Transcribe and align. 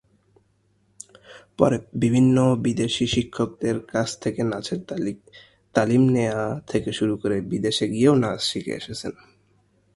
পরে 1.59 1.77
বিভিন্ন 1.95 2.37
বিদেশী 2.63 3.05
শিক্ষকদের 3.07 3.77
কাছ 3.91 4.09
থেকে 4.19 4.41
নাচের 4.43 4.79
তালিম 5.75 6.03
নেয়া 6.15 6.41
থেকে 6.67 6.89
শুরু 6.91 7.13
করে 7.17 7.37
বিদেশে 7.51 7.85
গিয়েও 7.93 8.15
নাচ 8.23 8.39
শিখে 8.41 8.73
এসেছেন। 8.75 9.13